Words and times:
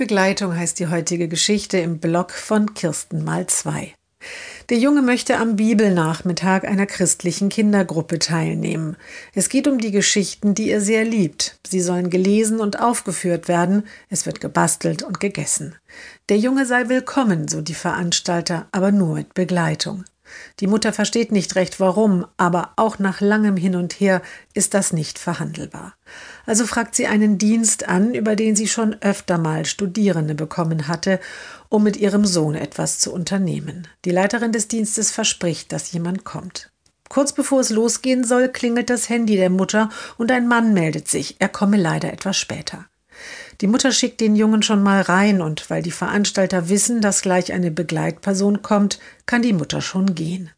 Begleitung 0.00 0.56
heißt 0.56 0.80
die 0.80 0.86
heutige 0.86 1.28
Geschichte 1.28 1.76
im 1.76 1.98
Blog 1.98 2.30
von 2.30 2.72
Kirsten 2.72 3.22
mal 3.22 3.46
zwei. 3.48 3.92
Der 4.70 4.78
Junge 4.78 5.02
möchte 5.02 5.36
am 5.36 5.56
Bibelnachmittag 5.56 6.64
einer 6.64 6.86
christlichen 6.86 7.50
Kindergruppe 7.50 8.18
teilnehmen. 8.18 8.96
Es 9.34 9.50
geht 9.50 9.68
um 9.68 9.76
die 9.76 9.90
Geschichten, 9.90 10.54
die 10.54 10.70
er 10.70 10.80
sehr 10.80 11.04
liebt. 11.04 11.58
Sie 11.66 11.82
sollen 11.82 12.08
gelesen 12.08 12.60
und 12.60 12.80
aufgeführt 12.80 13.46
werden. 13.46 13.86
Es 14.08 14.24
wird 14.24 14.40
gebastelt 14.40 15.02
und 15.02 15.20
gegessen. 15.20 15.74
Der 16.30 16.38
Junge 16.38 16.64
sei 16.64 16.88
willkommen, 16.88 17.46
so 17.46 17.60
die 17.60 17.74
Veranstalter, 17.74 18.68
aber 18.72 18.92
nur 18.92 19.16
mit 19.16 19.34
Begleitung. 19.34 20.06
Die 20.60 20.66
Mutter 20.66 20.92
versteht 20.92 21.32
nicht 21.32 21.56
recht 21.56 21.80
warum, 21.80 22.26
aber 22.36 22.72
auch 22.76 22.98
nach 22.98 23.20
langem 23.20 23.56
Hin 23.56 23.76
und 23.76 23.94
Her 23.94 24.22
ist 24.54 24.74
das 24.74 24.92
nicht 24.92 25.18
verhandelbar. 25.18 25.94
Also 26.46 26.66
fragt 26.66 26.94
sie 26.94 27.06
einen 27.06 27.38
Dienst 27.38 27.88
an, 27.88 28.14
über 28.14 28.36
den 28.36 28.56
sie 28.56 28.68
schon 28.68 28.96
öfter 29.00 29.38
mal 29.38 29.64
Studierende 29.66 30.34
bekommen 30.34 30.88
hatte, 30.88 31.20
um 31.68 31.82
mit 31.82 31.96
ihrem 31.96 32.24
Sohn 32.24 32.54
etwas 32.54 32.98
zu 32.98 33.12
unternehmen. 33.12 33.88
Die 34.04 34.10
Leiterin 34.10 34.52
des 34.52 34.68
Dienstes 34.68 35.10
verspricht, 35.10 35.72
dass 35.72 35.92
jemand 35.92 36.24
kommt. 36.24 36.70
Kurz 37.08 37.32
bevor 37.32 37.60
es 37.60 37.70
losgehen 37.70 38.22
soll, 38.22 38.48
klingelt 38.48 38.88
das 38.88 39.08
Handy 39.08 39.36
der 39.36 39.50
Mutter 39.50 39.90
und 40.16 40.30
ein 40.30 40.46
Mann 40.46 40.72
meldet 40.72 41.08
sich. 41.08 41.36
Er 41.40 41.48
komme 41.48 41.76
leider 41.76 42.12
etwas 42.12 42.36
später. 42.36 42.86
Die 43.60 43.66
Mutter 43.66 43.92
schickt 43.92 44.20
den 44.20 44.36
Jungen 44.36 44.62
schon 44.62 44.82
mal 44.82 45.02
rein 45.02 45.42
und 45.42 45.68
weil 45.70 45.82
die 45.82 45.90
Veranstalter 45.90 46.68
wissen, 46.68 47.00
dass 47.00 47.22
gleich 47.22 47.52
eine 47.52 47.70
Begleitperson 47.70 48.62
kommt, 48.62 48.98
kann 49.26 49.42
die 49.42 49.52
Mutter 49.52 49.80
schon 49.80 50.14
gehen. 50.14 50.50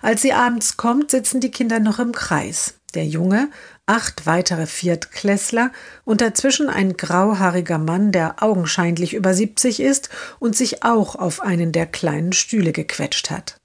Als 0.00 0.22
sie 0.22 0.32
abends 0.32 0.76
kommt, 0.76 1.10
sitzen 1.10 1.40
die 1.40 1.50
Kinder 1.50 1.78
noch 1.78 1.98
im 1.98 2.12
Kreis. 2.12 2.74
Der 2.94 3.04
Junge, 3.04 3.50
acht 3.84 4.24
weitere 4.24 4.66
Viertklässler 4.66 5.72
und 6.04 6.22
dazwischen 6.22 6.70
ein 6.70 6.96
grauhaariger 6.96 7.76
Mann, 7.76 8.12
der 8.12 8.42
augenscheinlich 8.42 9.12
über 9.12 9.34
70 9.34 9.80
ist 9.80 10.08
und 10.38 10.56
sich 10.56 10.84
auch 10.84 11.14
auf 11.14 11.40
einen 11.40 11.72
der 11.72 11.86
kleinen 11.86 12.32
Stühle 12.32 12.72
gequetscht 12.72 13.30
hat. 13.30 13.60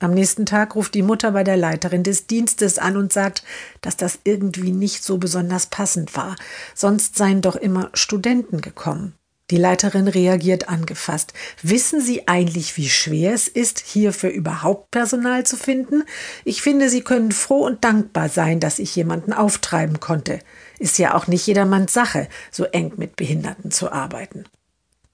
Am 0.00 0.12
nächsten 0.12 0.44
Tag 0.44 0.74
ruft 0.74 0.94
die 0.94 1.02
Mutter 1.02 1.32
bei 1.32 1.44
der 1.44 1.56
Leiterin 1.56 2.02
des 2.02 2.26
Dienstes 2.26 2.78
an 2.78 2.96
und 2.96 3.12
sagt, 3.12 3.42
dass 3.80 3.96
das 3.96 4.18
irgendwie 4.24 4.72
nicht 4.72 5.04
so 5.04 5.18
besonders 5.18 5.66
passend 5.66 6.16
war, 6.16 6.36
sonst 6.74 7.16
seien 7.16 7.40
doch 7.40 7.56
immer 7.56 7.90
Studenten 7.94 8.60
gekommen. 8.60 9.14
Die 9.50 9.58
Leiterin 9.58 10.08
reagiert 10.08 10.70
angefasst. 10.70 11.34
Wissen 11.62 12.00
Sie 12.00 12.26
eigentlich, 12.26 12.78
wie 12.78 12.88
schwer 12.88 13.34
es 13.34 13.46
ist, 13.46 13.78
hierfür 13.78 14.30
überhaupt 14.30 14.90
Personal 14.90 15.44
zu 15.44 15.58
finden? 15.58 16.04
Ich 16.44 16.62
finde, 16.62 16.88
Sie 16.88 17.02
können 17.02 17.30
froh 17.30 17.64
und 17.64 17.84
dankbar 17.84 18.30
sein, 18.30 18.58
dass 18.58 18.78
ich 18.78 18.96
jemanden 18.96 19.34
auftreiben 19.34 20.00
konnte. 20.00 20.38
Ist 20.78 20.98
ja 20.98 21.14
auch 21.14 21.26
nicht 21.26 21.46
jedermanns 21.46 21.92
Sache, 21.92 22.28
so 22.50 22.64
eng 22.64 22.94
mit 22.96 23.16
Behinderten 23.16 23.70
zu 23.70 23.92
arbeiten. 23.92 24.44